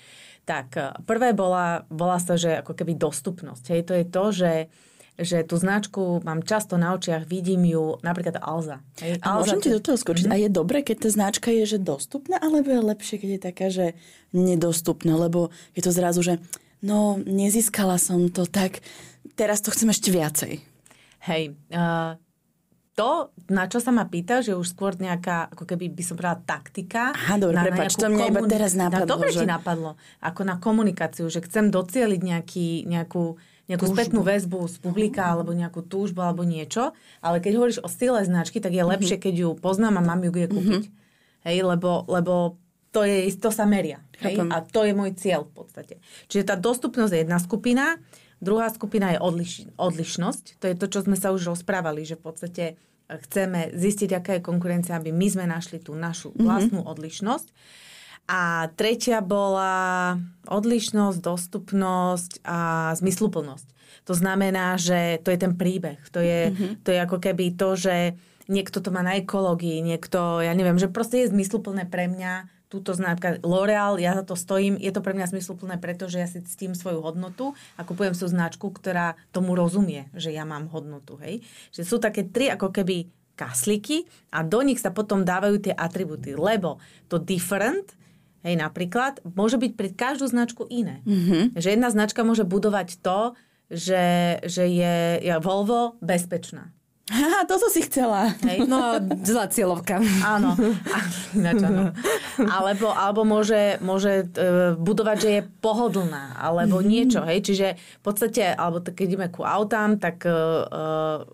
[0.43, 3.63] Tak e, prvé bola, bola sa, že ako keby dostupnosť.
[3.69, 4.53] Hej, to je to, že
[5.13, 8.81] že tú značku mám často na očiach, vidím ju, napríklad Alza.
[8.97, 10.25] Hej, a Alza môžem ti do toho skočiť.
[10.25, 10.41] Mm-hmm.
[10.41, 13.67] A je dobre, keď tá značka je, že dostupná, alebo je lepšie, keď je taká,
[13.69, 13.85] že
[14.33, 16.41] nedostupná, lebo je to zrazu, že
[16.81, 18.81] no, nezískala som to, tak
[19.37, 20.65] teraz to chcem ešte viacej.
[21.29, 22.17] Hej, uh,
[22.93, 26.45] to, na čo sa ma pýta, že už skôr nejaká, ako keby by som povedala,
[26.45, 27.09] taktika.
[27.17, 29.09] Aha, dobre, na, prepáč, to mňa iba teraz napadlo.
[29.09, 29.39] Na, dobre že...
[29.41, 29.91] ti napadlo.
[30.21, 33.97] Ako na komunikáciu, že chcem docieliť nejaký, nejakú, nejakú túžbu.
[33.97, 35.33] spätnú väzbu z publika, uh-huh.
[35.41, 36.93] alebo nejakú túžbu, alebo niečo.
[37.25, 39.25] Ale keď hovoríš o style značky, tak je lepšie, uh-huh.
[39.25, 40.83] keď ju poznám a mám ju kde kúpiť.
[40.85, 41.49] Uh-huh.
[41.49, 42.61] Hej, lebo, lebo
[42.93, 44.05] to, je, to sa meria.
[44.21, 44.37] Hej?
[44.53, 45.97] A to je môj cieľ v podstate.
[46.29, 47.97] Čiže tá dostupnosť je jedna skupina,
[48.43, 50.59] Druhá skupina je odliš- odlišnosť.
[50.59, 52.73] To je to, čo sme sa už rozprávali, že v podstate e,
[53.23, 56.43] chceme zistiť, aká je konkurencia, aby my sme našli tú našu mm-hmm.
[56.43, 57.47] vlastnú odlišnosť.
[58.23, 60.15] A tretia bola
[60.47, 63.67] odlišnosť, dostupnosť a zmysluplnosť.
[64.07, 65.99] To znamená, že to je ten príbeh.
[66.11, 66.71] To je, mm-hmm.
[66.83, 67.95] to je ako keby to, že
[68.51, 72.97] niekto to má na ekológii, niekto, ja neviem, že proste je zmysluplné pre mňa túto
[72.97, 76.73] značka L'Oreal, ja za to stojím, je to pre mňa smysluplné, pretože ja si ctím
[76.73, 81.21] svoju hodnotu a kupujem sú značku, ktorá tomu rozumie, že ja mám hodnotu.
[81.21, 81.45] Hej?
[81.69, 86.33] Že sú také tri ako keby kasliky a do nich sa potom dávajú tie atributy,
[86.33, 87.93] lebo to different,
[88.41, 91.05] hej, napríklad, môže byť pre každú značku iné.
[91.05, 91.57] Mm-hmm.
[91.57, 93.37] Že jedna značka môže budovať to,
[93.73, 96.69] že, že je, je Volvo bezpečná.
[97.11, 98.31] Haha, toto si chcela.
[98.47, 98.63] Hej.
[98.63, 98.95] No,
[99.27, 99.99] zlá cieľovka.
[100.23, 100.55] Áno,
[101.37, 101.91] ináč áno.
[102.39, 106.91] Alebo, alebo môže, môže e, budovať, že je pohodlná, alebo mm-hmm.
[106.95, 107.43] niečo, hej.
[107.43, 111.27] Čiže v podstate, alebo keď ideme ku autám, tak uh,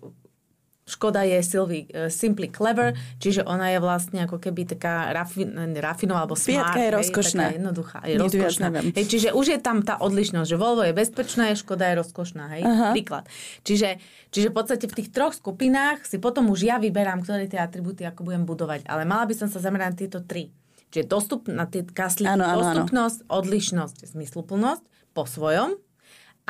[0.90, 6.26] Škoda je Sylvie, uh, Simply Clever, čiže ona je vlastne ako keby taká rafin, rafinová
[6.26, 6.74] alebo smart.
[6.74, 7.42] Fiatka je rozkošná.
[7.46, 7.98] Hej, jednoduchá.
[8.02, 8.66] Je rozkošná.
[8.90, 12.44] Hej, čiže už je tam tá odlišnosť, že Volvo je bezpečná, Škoda je rozkošná.
[12.58, 12.90] Hej, Aha.
[12.90, 13.30] príklad.
[13.62, 14.02] Čiže,
[14.34, 18.02] čiže v podstate v tých troch skupinách si potom už ja vyberám, ktoré tie atributy
[18.02, 18.90] ako budem budovať.
[18.90, 20.50] Ale mala by som sa zamerať na tieto tri.
[20.90, 23.30] Čiže dostup, na tie kaslíky, ano, ano, dostupnosť, ano.
[23.38, 24.82] odlišnosť, zmysluplnosť
[25.14, 25.78] po svojom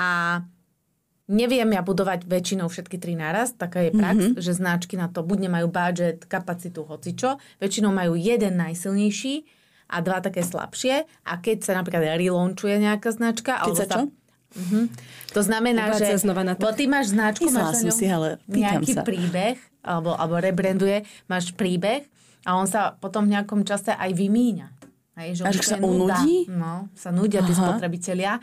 [0.00, 0.40] a
[1.30, 4.42] Neviem ja budovať väčšinou všetky tri naraz, taká je prax, mm-hmm.
[4.42, 7.38] že značky na to buď nemajú budget, kapacitu, hocičo.
[7.62, 9.46] Väčšinou majú jeden najsilnejší
[9.94, 11.06] a dva také slabšie.
[11.06, 13.62] A keď sa napríklad relaunchuje nejaká značka...
[13.62, 14.02] Keď sa čo?
[14.50, 14.90] Uh-huh.
[15.38, 16.66] To znamená, Ubáca že znova na to.
[16.66, 19.06] Bo ty máš značku, máš si, ale nejaký sa.
[19.06, 19.54] príbeh,
[19.86, 22.02] alebo, alebo rebranduje, máš príbeh
[22.42, 24.68] a on sa potom v nejakom čase aj vymíňa.
[25.20, 26.48] Hej, že Až sa unudí?
[26.48, 27.46] No, sa nudia Aha.
[27.46, 28.40] tí spotrebitelia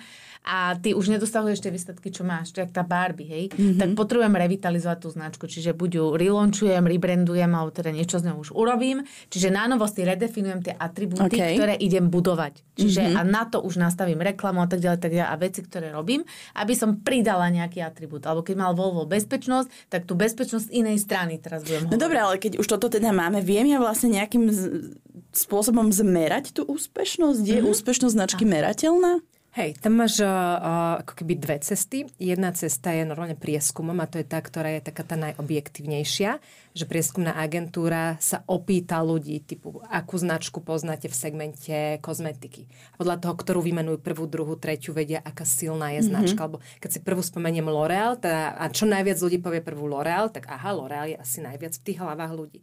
[0.47, 3.75] a ty už nedosahuješ tie výsledky, čo máš, je tá Barbie, hej, mm-hmm.
[3.83, 8.47] tak potrebujem revitalizovať tú značku, čiže buď ju relaunchujem, rebrandujem, alebo teda niečo z ňou
[8.47, 11.59] už urobím, čiže na novosti redefinujem tie atribúty, okay.
[11.59, 12.63] ktoré idem budovať.
[12.79, 13.19] Čiže mm-hmm.
[13.19, 16.23] a na to už nastavím reklamu a tak ďalej, tak ďalej a veci, ktoré robím,
[16.55, 18.23] aby som pridala nejaký atribút.
[18.23, 22.39] Alebo keď mal Volvo bezpečnosť, tak tú bezpečnosť inej strany teraz budem No dobré, ale
[22.39, 24.95] keď už toto teda máme, viem ja vlastne nejakým z-
[25.33, 27.41] spôsobom zmerať tú úspešnosť?
[27.43, 27.73] Je mm-hmm.
[27.73, 29.19] úspešnosť značky merateľná?
[29.57, 32.05] Hej, tam máš uh, ako keby dve cesty.
[32.21, 36.37] Jedna cesta je normálne prieskumom a to je tá, ktorá je taká tá najobjektívnejšia
[36.77, 42.69] že prieskumná agentúra sa opýta ľudí, typu, akú značku poznáte v segmente kozmetiky.
[42.93, 46.09] A podľa toho, ktorú vymenujú prvú, druhú, tretiu, vedia, aká silná je mm-hmm.
[46.13, 46.39] značka.
[46.45, 50.45] Alebo keď si prvú spomeniem L'Oreal, teda, a čo najviac ľudí povie prvú L'Oreal, tak
[50.45, 52.59] aha, L'Oreal je asi najviac v tých hlavách ľudí.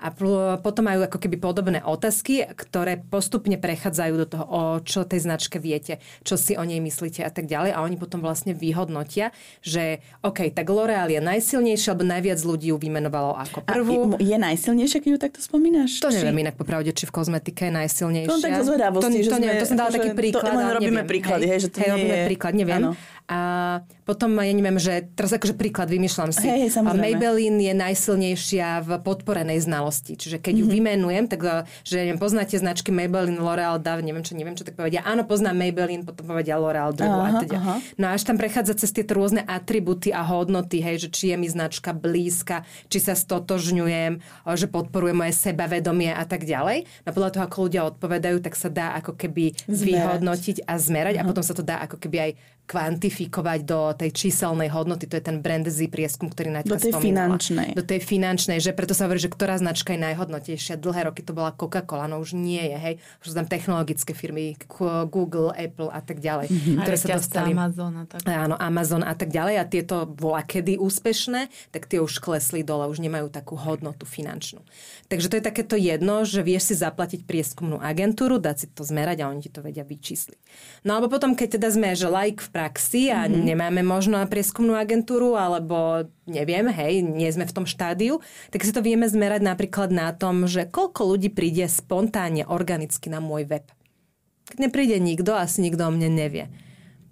[0.00, 5.04] A pl- potom majú ako keby podobné otázky, ktoré postupne prechádzajú do toho, o čo
[5.04, 7.76] tej značke viete, čo si o nej myslíte a tak ďalej.
[7.76, 12.78] A oni potom vlastne vyhodnotia, že OK, tak L'Oreal je najsilnejšia, alebo najviac ľudí ju
[12.78, 13.98] vymenovalo ako ako prvú.
[14.14, 15.98] A je, je najsilnejšia, keď ju takto spomínaš?
[16.00, 16.22] To či?
[16.22, 18.30] neviem inak popravde, či v kozmetike je najsilnejšia.
[18.30, 20.50] To tak zo zvedavosti, to, to, neviem, to som dala taký príklad.
[20.50, 22.24] To len robíme príklady, hej, hej, že to hej, nie robíme je...
[22.30, 22.82] príklad, neviem.
[22.82, 22.90] Ano.
[23.28, 23.38] A
[24.08, 26.48] Potom, ja neviem, že teraz akože príklad vymýšľam si.
[26.48, 30.16] Hej, Maybelline je najsilnejšia v podporenej znalosti.
[30.16, 30.64] Čiže keď mm-hmm.
[30.64, 30.74] ju mhm.
[30.80, 31.40] vymenujem, tak
[31.84, 35.60] že neviem, poznáte značky Maybelline, L'Oreal, Dove, neviem čo, neviem čo, tak povedia, áno, poznám
[35.60, 37.58] Maybelline, potom povedia L'Oreal, druhú aha, a teda.
[37.60, 37.74] Aha.
[38.00, 41.52] No až tam prechádza cez tieto rôzne atributy a hodnoty, hej, že či je mi
[41.52, 44.24] značka blízka, či sa stotožňujem,
[44.56, 46.88] že podporuje moje sebavedomie a tak ďalej.
[47.04, 51.28] No podľa toho, ako ľudia odpovedajú, tak sa dá ako keby vyhodnotiť a zmerať uh-huh.
[51.28, 52.32] a potom sa to dá ako keby aj
[52.68, 56.92] kvantifikovať do tej číselnej hodnoty, to je ten brand Z prieskum, ktorý Naďka Do tej
[56.92, 57.40] spomínala.
[57.40, 57.68] finančnej.
[57.72, 60.76] Do tej finančnej, že preto sa hovorí, že ktorá značka je najhodnotejšia.
[60.76, 62.94] Dlhé roky to bola Coca-Cola, no už nie je, hej.
[63.24, 64.60] Už sú tam technologické firmy,
[65.08, 66.78] Google, Apple a tak ďalej, mm-hmm.
[66.84, 67.56] ktoré sa dostali.
[67.56, 68.20] Amazon a tak.
[68.28, 72.84] Áno, Amazon a tak ďalej a tieto bola kedy úspešné, tak tie už klesli dole,
[72.92, 74.60] už nemajú takú hodnotu finančnú.
[75.08, 79.24] Takže to je takéto jedno, že vieš si zaplatiť prieskumnú agentúru, dať si to zmerať
[79.24, 80.40] a oni ti to vedia vyčísliť.
[80.84, 83.46] No alebo potom, keď teda sme, že like v praxi a mm-hmm.
[83.46, 88.18] nemáme možno prieskumnú agentúru, alebo neviem, hej, nie sme v tom štádiu,
[88.50, 93.22] tak si to vieme zmerať napríklad na tom, že koľko ľudí príde spontánne, organicky na
[93.22, 93.70] môj web.
[94.50, 96.50] Keď nepríde nikto, asi nikto o mne nevie.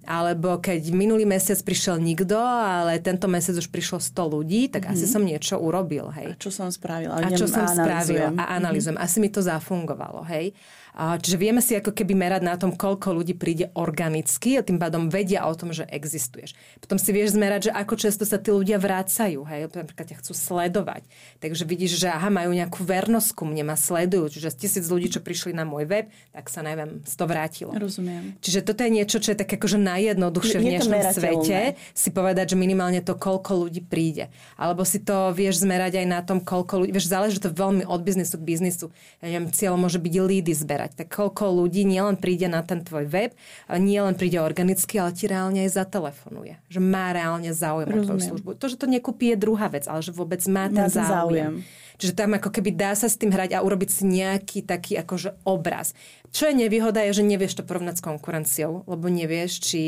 [0.07, 4.99] Alebo keď minulý mesiac prišiel nikto, ale tento mesiac už prišlo 100 ľudí, tak mm-hmm.
[4.99, 6.35] asi som niečo urobil, hej.
[6.35, 7.11] A čo som spravil?
[7.11, 8.95] A, čo som spravil a analýzujem.
[8.95, 9.07] Mm-hmm.
[9.07, 10.55] Asi mi to zafungovalo, hej.
[10.97, 15.13] Čiže vieme si ako keby merať na tom, koľko ľudí príde organicky a tým pádom
[15.13, 16.57] vedia o tom, že existuješ.
[16.81, 20.33] Potom si vieš zmerať, že ako často sa tí ľudia vrácajú, hej, napríklad ťa chcú
[20.33, 21.05] sledovať.
[21.45, 24.41] Takže vidíš, že aha, majú nejakú vernosť ku mne, ma sledujú.
[24.41, 27.77] Čiže z tisíc ľudí, čo prišli na môj web, tak sa neviem, to vrátilo.
[27.77, 28.41] Rozumiem.
[28.41, 32.57] Čiže toto je niečo, čo je tak akože najjednoduchšie v dnešnom svete si povedať, že
[32.57, 34.33] minimálne to, koľko ľudí príde.
[34.57, 38.01] Alebo si to vieš zmerať aj na tom, koľko ľudí, vieš, záleží to veľmi od
[38.01, 38.87] biznisu k biznisu.
[39.21, 40.93] Ja neviem, cieľom môže byť lídy zberať zmerať.
[40.95, 43.35] Tak koľko ľudí nielen príde na ten tvoj web,
[43.67, 46.55] nielen príde organicky, ale ti reálne aj zatelefonuje.
[46.71, 48.51] Že má reálne záujem o tvoju službu.
[48.55, 51.11] To, že to nekúpi je druhá vec, ale že vôbec má ten záujem.
[51.11, 51.55] záujem.
[51.97, 55.49] Čiže tam ako keby dá sa s tým hrať a urobiť si nejaký taký akože
[55.49, 55.97] obraz.
[56.29, 59.83] Čo je nevýhoda, je, že nevieš to porovnať s konkurenciou, lebo nevieš, či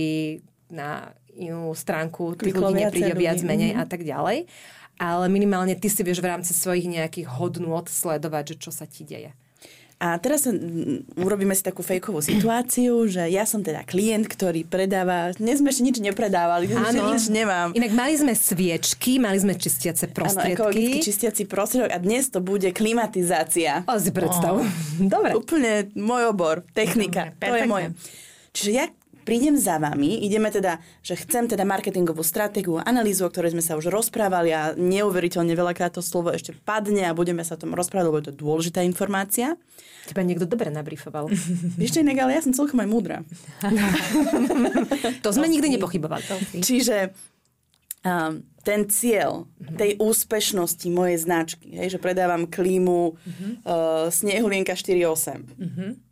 [0.73, 3.85] na inú stránku tých ľudí nepríde viac menej mm-hmm.
[3.85, 4.49] a tak ďalej.
[4.99, 9.07] Ale minimálne ty si vieš v rámci svojich nejakých hodnôt sledovať, že čo sa ti
[9.07, 9.31] deje.
[9.99, 10.55] A teraz sa,
[11.19, 15.83] urobíme si takú fejkovú situáciu, že ja som teda klient, ktorý predáva, dnes sme ešte
[15.83, 17.75] nič nepredávali, ešte nič nemám.
[17.75, 21.03] Inak mali sme sviečky, mali sme čistiace prostriedky.
[21.03, 23.83] Áno, čistiaci prostriedok a dnes to bude klimatizácia.
[23.91, 24.63] O, si predstav.
[24.63, 24.67] Oh.
[25.03, 25.35] Dobre.
[25.35, 27.87] Úplne môj obor, technika, Dobre, to je moje.
[28.55, 28.87] Čiže ja
[29.29, 33.77] prídem za vami, ideme teda, že chcem teda marketingovú stratégiu, analýzu, o ktorej sme sa
[33.77, 38.09] už rozprávali a neuveriteľne veľakrát to slovo ešte padne a budeme sa o tom rozprávať,
[38.09, 39.61] lebo je to dôležitá informácia.
[40.09, 41.29] Teba niekto dobre nabrifoval.
[41.77, 43.21] Ešte inak, ale ja som celkom aj múdra.
[45.25, 46.25] to sme nikdy nepochybovali.
[46.65, 47.13] Čiže
[48.09, 49.45] um, ten cieľ
[49.77, 53.53] tej úspešnosti mojej značky, hej, že predávam klímu uh-huh.
[53.69, 55.61] uh, Snehulienka 4.8.
[55.61, 56.08] Uh-huh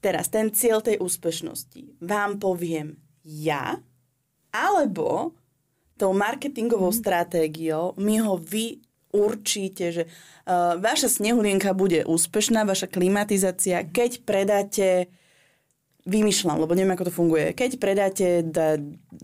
[0.00, 3.80] Teraz ten cieľ tej úspešnosti vám poviem ja,
[4.54, 5.34] alebo
[5.96, 6.98] tou marketingovou mm.
[7.00, 8.84] stratégiou mi ho vy
[9.16, 15.08] určíte, že uh, vaša snehulienka bude úspešná, vaša klimatizácia, keď predáte
[16.06, 17.46] vymýšľam, lebo neviem, ako to funguje.
[17.56, 18.78] Keď predáte da,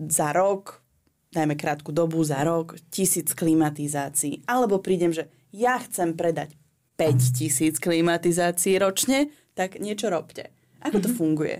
[0.09, 0.83] za rok,
[1.31, 6.57] dajme krátku dobu, za rok, tisíc klimatizácií, alebo prídem, že ja chcem predať
[6.97, 10.53] 5 tisíc klimatizácií ročne, tak niečo robte.
[10.83, 11.17] Ako to mhm.
[11.17, 11.57] funguje?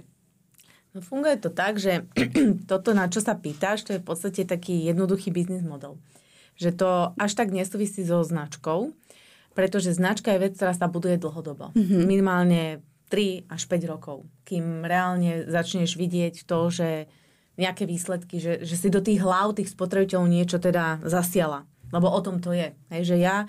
[0.94, 2.06] No funguje to tak, že
[2.72, 5.98] toto, na čo sa pýtaš, to je v podstate taký jednoduchý biznis model.
[6.54, 8.94] Že to až tak nesúvisí so značkou,
[9.58, 11.74] pretože značka je vec, ktorá sa buduje dlhodobo.
[11.74, 12.02] Mm-hmm.
[12.06, 12.62] Minimálne
[13.10, 17.10] 3 až 5 rokov, kým reálne začneš vidieť to, že
[17.58, 21.70] nejaké výsledky, že, že si do tých hlav tých spotrebiteľov niečo teda zasiala.
[21.94, 22.74] Lebo o tom to je.
[22.90, 23.46] Hej, že ja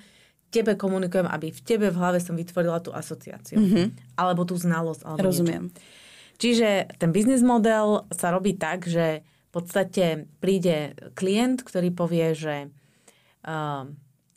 [0.55, 3.59] tebe komunikujem, aby v tebe v hlave som vytvorila tú asociáciu.
[3.59, 3.87] Mm-hmm.
[4.15, 5.03] Alebo tú znalosť.
[5.03, 5.75] Alebo Rozumiem.
[5.75, 6.03] Niečo.
[6.39, 12.57] Čiže ten biznis model sa robí tak, že v podstate príde klient, ktorý povie, že
[13.47, 13.87] uh,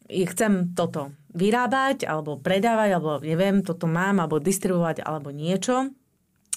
[0.06, 5.89] chcem toto vyrábať, alebo predávať, alebo neviem, toto mám, alebo distribuovať, alebo niečo.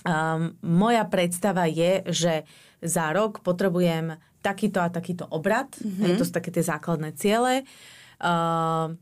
[0.04, 2.34] Um, moja predstava je, že
[2.80, 5.72] za rok potrebujem takýto a takýto obrad.
[5.80, 6.16] Mm-hmm.
[6.20, 7.64] To sú také tie základné ciele.
[7.64, 8.92] Uh, uh,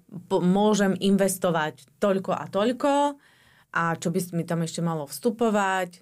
[0.40, 2.92] môžem investovať toľko a toľko
[3.74, 6.00] a čo by mi tam ešte malo vstupovať,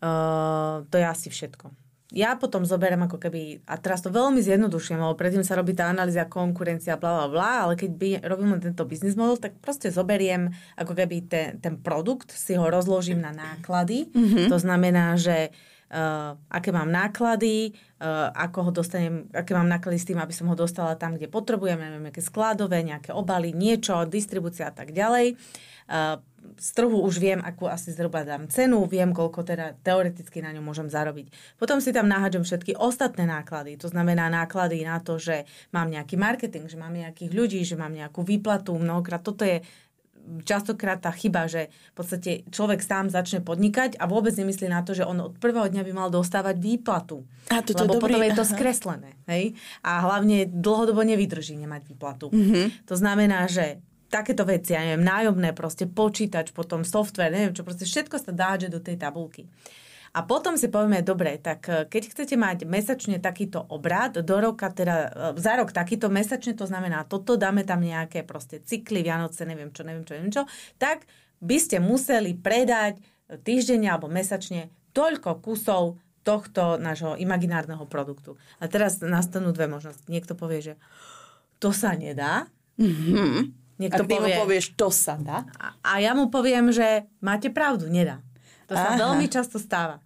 [0.00, 1.74] uh, to je asi všetko.
[2.12, 5.88] Ja potom zoberiem ako keby, a teraz to veľmi zjednodušujem, lebo predtým sa robí tá
[5.88, 10.52] analýza konkurencia, bla, bla, bla, ale keď by, robím tento business model, tak proste zoberiem
[10.76, 14.12] ako keby ten, ten produkt, si ho rozložím na náklady.
[14.12, 14.52] Mm-hmm.
[14.52, 15.71] To znamená, že uh,
[16.48, 20.56] aké mám náklady, uh, ako ho dostanem, aké mám náklady s tým, aby som ho
[20.56, 25.36] dostala tam, kde potrebujem, neviem, nejaké skládové, nejaké obaly, niečo, distribúcia a tak ďalej.
[25.92, 26.16] Uh,
[26.58, 30.64] z trhu už viem, akú asi zhruba dám cenu, viem, koľko teda teoreticky na ňu
[30.64, 31.30] môžem zarobiť.
[31.54, 36.18] Potom si tam naháďam všetky ostatné náklady, to znamená náklady na to, že mám nejaký
[36.18, 39.62] marketing, že mám nejakých ľudí, že mám nejakú výplatu, mnohokrát toto je
[40.46, 44.94] častokrát tá chyba, že v podstate človek sám začne podnikať a vôbec nemyslí na to,
[44.94, 47.26] že on od prvého dňa by mal dostávať výplatu.
[47.50, 48.52] A to lebo dobrý, potom je to aha.
[48.54, 49.10] skreslené.
[49.28, 49.44] Hej?
[49.82, 52.26] A hlavne dlhodobo nevydrží nemať výplatu.
[52.30, 52.86] Mm-hmm.
[52.88, 53.82] To znamená, že
[54.12, 58.60] takéto veci, ja neviem, nájomné, proste počítač, potom software, neviem čo, proste všetko sa dá
[58.60, 59.48] do tej tabulky.
[60.12, 64.68] A potom si povieme, dobre, tak e, keď chcete mať mesačne takýto obrad, do roka
[64.68, 69.48] teda, e, za rok takýto mesačne, to znamená toto, dáme tam nejaké proste cykly, Vianoce,
[69.48, 70.44] neviem čo, neviem čo, neviem čo,
[70.76, 71.08] tak
[71.40, 73.00] by ste museli predať
[73.40, 78.36] týždenne alebo mesačne toľko kusov tohto nášho imaginárneho produktu.
[78.60, 80.06] A teraz nastanú dve možnosti.
[80.06, 80.74] Niekto povie, že
[81.58, 82.46] to sa nedá.
[82.76, 83.62] Mm-hmm.
[83.80, 85.48] Niekto a ty povie, mu povieš, to sa dá.
[85.56, 88.22] A, a ja mu poviem, že máte pravdu, nedá.
[88.70, 89.00] To sa Aha.
[89.08, 89.98] veľmi často stáva.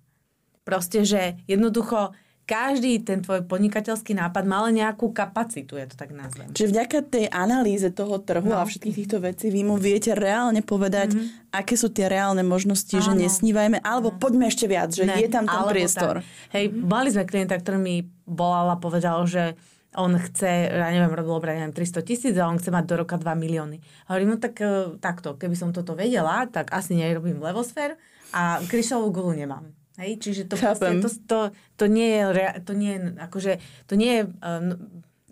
[0.66, 2.11] Proste, že jednoducho
[2.46, 6.46] každý ten tvoj podnikateľský nápad mal nejakú kapacitu, ja to tak nazvem.
[6.55, 8.59] Čiže vďaka tej analýze toho trhu no.
[8.59, 11.55] a všetkých týchto vecí vy mu viete reálne povedať, mm-hmm.
[11.55, 13.02] aké sú tie reálne možnosti, Áno.
[13.02, 14.18] že nesnívajme, alebo no.
[14.22, 16.22] poďme ešte viac, že ne, je tam ten priestor.
[16.22, 16.55] Tak.
[16.55, 16.87] Hej, mm-hmm.
[16.87, 17.96] mali sme klienta, ktorý mi
[18.31, 19.59] volal a povedal, že
[19.98, 23.18] on chce, ja neviem, robil obrad, neviem, 300 tisíc a on chce mať do roka
[23.18, 23.83] 2 milióny.
[24.12, 27.96] Hovorím, no tak e, takto, keby som toto vedela, tak asi nerobím levosfér,
[28.37, 29.72] a kryšovú gulu nemám.
[29.96, 31.38] Hej, čiže to, proste, to, to,
[31.80, 32.22] to, nie je,
[32.68, 33.52] to nie je, akože,
[33.88, 34.76] to nie je, uh,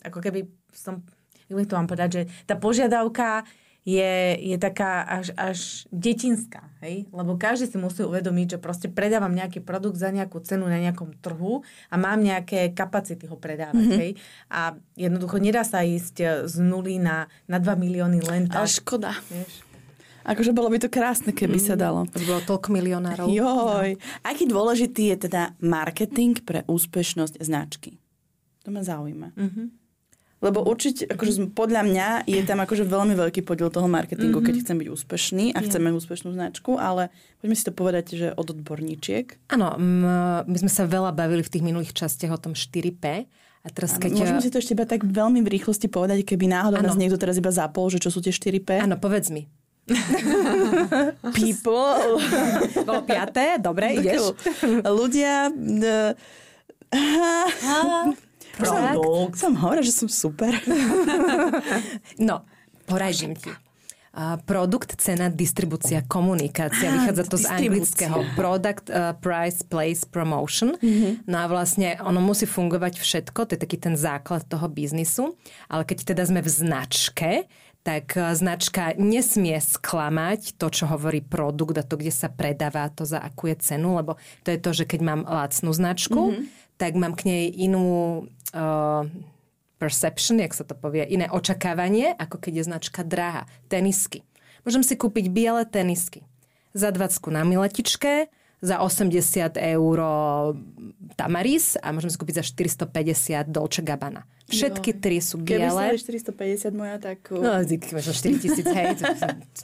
[0.04, 1.04] ako keby som,
[1.52, 3.44] jak to mám povedať, že tá požiadavka
[3.84, 7.04] je, je taká až, až detinská, hej?
[7.12, 11.12] Lebo každý si musí uvedomiť, že proste predávam nejaký produkt za nejakú cenu na nejakom
[11.20, 11.60] trhu
[11.92, 14.00] a mám nejaké kapacity ho predávať, mm-hmm.
[14.00, 14.12] hej?
[14.48, 18.64] A jednoducho nedá sa ísť z nuly na, na 2 milióny len tak.
[18.64, 19.12] Ale škoda.
[19.28, 19.73] Vieš?
[20.24, 21.66] Akože bolo by to krásne, keby mm.
[21.68, 22.08] sa dalo.
[22.08, 23.28] To bolo toľko milionárov.
[23.28, 23.88] Joj.
[23.94, 24.00] No.
[24.24, 28.00] Aký dôležitý je teda marketing pre úspešnosť značky?
[28.64, 29.36] To ma zaujíma.
[29.36, 29.66] Mm-hmm.
[30.44, 34.48] Lebo určite, akože podľa mňa je tam akože veľmi veľký podiel toho marketingu, mm-hmm.
[34.52, 37.08] keď chcem byť úspešný a chceme úspešnú značku, ale
[37.40, 39.40] poďme si to povedať, že od odborníčiek.
[39.48, 39.76] Áno,
[40.44, 43.24] my sme sa veľa bavili v tých minulých častiach o tom 4P.
[43.64, 44.20] A teraz keď...
[44.20, 46.92] Môžeme si to ešte iba tak veľmi v rýchlosti povedať, keby náhodou ano.
[46.92, 48.84] nás niekto teraz iba zapol, že čo sú tie 4P.
[48.84, 49.48] Áno, povedz mi.
[51.38, 52.20] People.
[52.88, 54.32] Bolo piaté, dobre, ideš.
[54.84, 55.52] Ľudia...
[56.94, 58.14] Uh,
[59.34, 60.54] som hovorila, že som super.
[62.28, 62.46] no,
[62.86, 63.50] poradím ti.
[64.14, 66.86] Uh, produkt, cena, distribúcia, komunikácia.
[66.86, 70.78] Vychádza to z anglického product, uh, price, place, promotion.
[70.78, 71.26] Mm-hmm.
[71.26, 75.34] No a vlastne ono musí fungovať všetko, to je taký ten základ toho biznisu.
[75.66, 77.30] Ale keď teda sme v značke,
[77.84, 83.04] tak e, značka nesmie sklamať to, čo hovorí produkt a to, kde sa predáva, to
[83.04, 86.44] za akú je cenu, lebo to je to, že keď mám lacnú značku, mm-hmm.
[86.80, 88.24] tak mám k nej inú
[88.56, 89.04] uh,
[89.76, 93.44] perception, jak sa to povie, iné očakávanie, ako keď je značka drahá.
[93.68, 94.24] Tenisky.
[94.64, 96.24] Môžem si kúpiť biele tenisky.
[96.72, 98.32] Za 20 na miletičke,
[98.64, 99.98] za 80 eur
[101.14, 104.24] Tamaris a môžem si kúpiť za 450 Dolce Gabbana.
[104.44, 105.00] Všetky jo.
[105.00, 105.96] tri sú biele.
[105.96, 106.00] Keby
[106.36, 107.32] 450 moja, tak...
[107.32, 108.86] No, možno 4000, hej,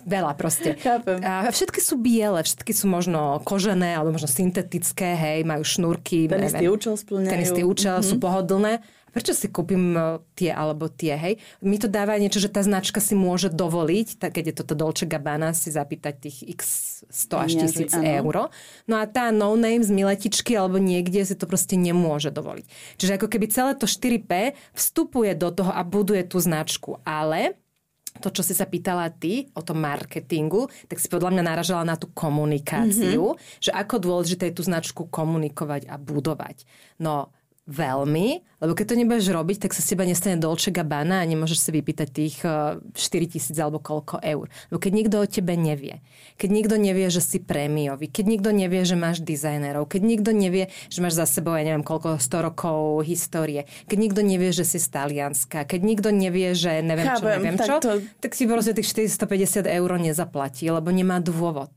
[0.08, 0.72] veľa proste.
[0.80, 1.20] Chápem.
[1.20, 6.32] A všetky sú biele, všetky sú možno kožené, alebo možno syntetické, hej, majú šnúrky.
[6.32, 7.28] Ten istý účel splňajú.
[7.28, 8.08] Ten istý účel, mm-hmm.
[8.08, 10.00] sú pohodlné prečo si kúpim e,
[10.34, 11.34] tie alebo tie, hej?
[11.60, 15.04] Mi to dáva niečo, že tá značka si môže dovoliť, tak keď je toto Dolce
[15.04, 16.60] Gabbana, si zapýtať tých x
[17.10, 18.50] 100 až tisíc eur.
[18.86, 22.66] No a tá no name z miletičky alebo niekde si to proste nemôže dovoliť.
[22.96, 27.02] Čiže ako keby celé to 4P vstupuje do toho a buduje tú značku.
[27.02, 27.58] Ale
[28.18, 31.94] to, čo si sa pýtala ty o tom marketingu, tak si podľa mňa naražala na
[31.94, 33.62] tú komunikáciu, mm-hmm.
[33.62, 36.66] že ako dôležité je tú značku komunikovať a budovať.
[36.98, 37.30] No,
[37.68, 38.28] veľmi,
[38.64, 41.70] lebo keď to nebudeš robiť, tak sa z teba nestane Dolce Gabbana a nemôžeš si
[41.70, 44.48] vypýtať tých 4 eh, tisíc alebo koľko eur.
[44.72, 46.02] Lebo keď nikto o tebe nevie,
[46.40, 50.72] keď nikto nevie, že si prémiový, keď nikto nevie, že máš dizajnerov, keď nikto nevie,
[50.88, 54.82] že máš za sebou, ja neviem, koľko 100 rokov histórie, keď nikto nevie, že si
[54.82, 57.90] z Talianska, keď nikto nevie, že neviem Chápem, čo, neviem tak čo, to...
[58.18, 61.70] tak si proste tých 450 eur nezaplatí, lebo nemá dôvod.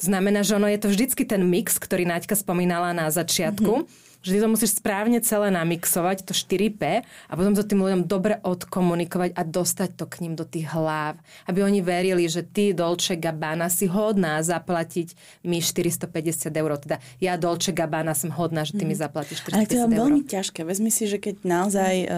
[0.00, 3.84] Znamená, že ono je to vždycky ten mix, ktorý Naďka spomínala na začiatku.
[3.84, 8.02] Mm-hmm že ty to musíš správne celé namixovať, to 4P, a potom to tým ľuďom
[8.04, 11.16] dobre odkomunikovať a dostať to k ním do tých hlav.
[11.48, 15.16] Aby oni verili, že ty, Dolce Gabbana, si hodná zaplatiť
[15.48, 16.70] mi 450 eur.
[16.76, 19.00] Teda ja, Dolce Gabbana, som hodná, že ty mi mhm.
[19.00, 19.56] zaplatíš 450 eur.
[19.56, 20.60] Ale to je veľmi ťažké.
[20.68, 22.10] Vezmi si, že keď naozaj uh,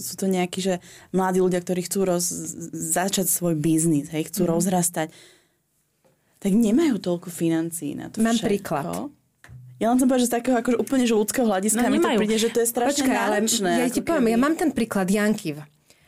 [0.00, 0.80] sú to nejakí, že
[1.12, 2.24] mladí ľudia, ktorí chcú roz,
[2.72, 4.50] začať svoj biznis, hej, chcú mm.
[4.56, 5.08] rozrastať,
[6.40, 8.48] tak nemajú toľko financí na to Mám všetko.
[8.48, 8.84] príklad.
[9.76, 12.08] Ja len som povedať, že z takého akože úplne že ľudského hľadiska no, mi to
[12.16, 13.70] príde, že to je strašne Počkaj, náročné.
[13.84, 15.60] Ja ti poviem, ja mám ten príklad Jankiv.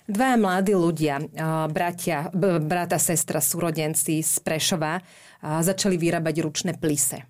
[0.08, 1.20] Dvaja mladí ľudia,
[1.68, 2.32] bratia,
[2.64, 4.96] brata, sestra, súrodenci z Prešova,
[5.44, 7.28] začali vyrábať ručné plise.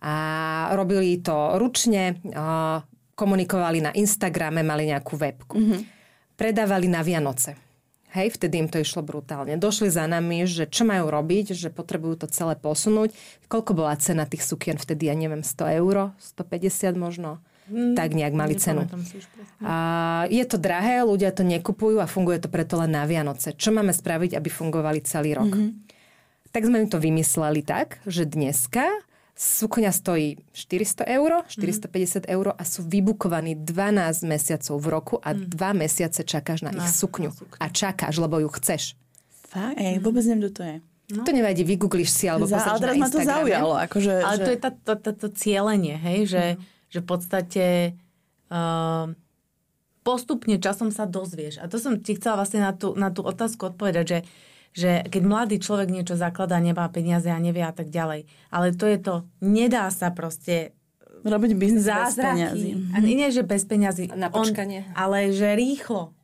[0.00, 0.14] A
[0.72, 2.16] robili to ručne,
[3.12, 5.60] komunikovali na Instagrame, mali nejakú webku.
[5.60, 5.80] Mm-hmm.
[6.40, 7.69] Predávali na Vianoce.
[8.10, 9.54] Hej, vtedy im to išlo brutálne.
[9.54, 13.14] Došli za nami, že čo majú robiť, že potrebujú to celé posunúť.
[13.46, 17.38] Koľko bola cena tých sukien vtedy, ja neviem, 100 eur, 150 možno?
[17.70, 18.82] Mm, tak nejak mali cenu.
[19.62, 19.74] A
[20.26, 23.54] je to drahé, ľudia to nekupujú a funguje to preto len na Vianoce.
[23.54, 25.54] Čo máme spraviť, aby fungovali celý rok?
[25.54, 25.70] Mm-hmm.
[26.50, 28.90] Tak sme im to vymysleli tak, že dneska
[29.40, 35.48] Sukňa stojí 400 eur, 450 eur a sú vybukovaní 12 mesiacov v roku a 2
[35.48, 35.76] mm.
[35.80, 37.32] mesiace čakáš na, na ich sukňu.
[37.32, 37.56] sukňu.
[37.56, 39.00] A čakáš, lebo ju chceš.
[39.48, 39.80] Fakt?
[39.80, 40.76] Ej, vôbec neviem, kto to je.
[41.16, 41.22] No.
[41.24, 43.74] To nevadí, vygoogliš si alebo Za, Ale teraz ma to zaujalo.
[43.80, 44.44] Akože, ale že...
[44.44, 46.18] to je tá, to, to, to cieľenie, hej?
[46.28, 46.58] Že, mm.
[46.92, 47.64] že v podstate
[48.52, 49.08] uh,
[50.04, 51.58] postupne časom sa dozvieš.
[51.58, 54.18] A to som ti chcela vlastne na tú, na tú otázku odpovedať, že
[54.70, 58.30] že keď mladý človek niečo zakladá, nemá peniaze a nevie a tak ďalej.
[58.54, 60.74] Ale to je to, nedá sa proste
[61.26, 62.70] robiť biznis bez peniazy.
[62.94, 64.08] A nie, že bez peniazy.
[64.14, 64.88] Na počkanie.
[64.94, 66.16] On, ale že rýchlo.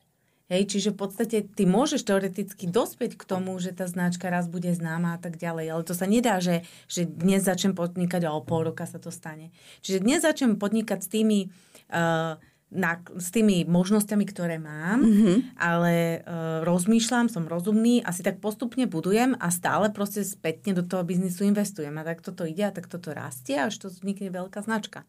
[0.47, 4.71] Hej, čiže v podstate ty môžeš teoreticky dospieť k tomu, že tá značka raz bude
[4.71, 8.47] známa a tak ďalej, ale to sa nedá, že, že dnes začnem podnikať a o
[8.47, 9.51] pol roka sa to stane.
[9.83, 11.51] Čiže dnes začnem podnikať s tými
[11.91, 15.37] uh, na, s tými možnosťami, ktoré mám, mm-hmm.
[15.55, 20.83] ale uh, rozmýšľam, som rozumný a si tak postupne budujem a stále proste spätne do
[20.83, 21.95] toho biznisu investujem.
[21.95, 25.07] A tak toto ide a tak toto rastie, až to vznikne veľká značka.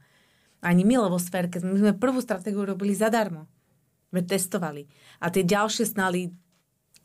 [0.62, 3.50] Ani my, lebo sférke, my sme prvú stratégiu robili zadarmo.
[4.13, 4.88] My testovali.
[5.22, 6.34] A tie ďalšie snali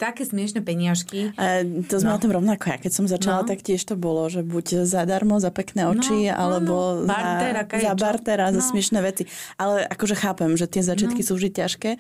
[0.02, 1.30] také smiešne peniažky.
[1.38, 2.18] A to sme no.
[2.18, 2.74] o tom rovnako.
[2.74, 3.48] Ja keď som začala, no.
[3.48, 7.54] tak tiež to bolo, že buď zadarmo, za pekné no, oči, no, alebo no, barter,
[7.78, 8.58] za, za barter a no.
[8.58, 9.30] za smiešné veci.
[9.54, 11.26] Ale akože chápem, že tie začiatky no.
[11.30, 11.90] sú vždy ťažké.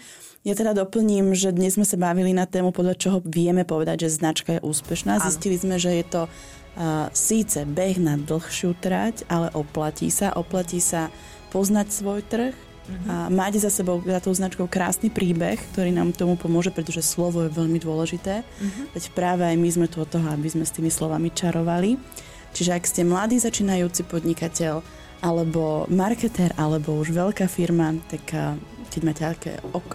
[0.42, 4.18] Ja teda doplním, že dnes sme sa bavili na tému, podľa čoho vieme povedať, že
[4.18, 5.22] značka je úspešná.
[5.22, 5.24] Ano.
[5.30, 10.34] Zistili sme, že je to uh, síce beh na dlhšiu trať, ale oplatí sa.
[10.34, 11.14] Oplatí sa
[11.54, 13.06] poznať svoj trh, Uh-huh.
[13.06, 17.46] A máte za sebou za tou značkou krásny príbeh, ktorý nám tomu pomôže, pretože slovo
[17.46, 18.42] je veľmi dôležité.
[18.42, 18.84] Uh-huh.
[18.90, 21.94] Veď práve aj my sme tu od toho, aby sme s tými slovami čarovali.
[22.52, 24.84] Čiže ak ste mladý začínajúci podnikateľ,
[25.22, 28.34] alebo marketér, alebo už veľká firma, tak
[28.92, 29.52] keď máte aké,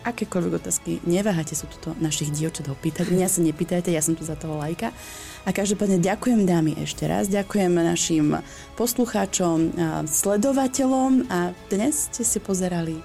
[0.08, 3.14] akékoľvek otázky, neváhajte sa tuto našich dievčat opýtať.
[3.14, 4.90] Mňa sa nepýtajte, ja som tu za toho lajka.
[5.46, 8.42] A každopádne ďakujem dámy ešte raz, ďakujem našim
[8.74, 9.78] poslucháčom,
[10.10, 12.98] sledovateľom a dnes ste si pozerali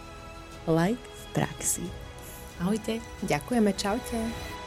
[0.64, 1.84] Like v praxi.
[2.62, 3.02] Ahojte.
[3.26, 4.61] Ďakujeme, čaute.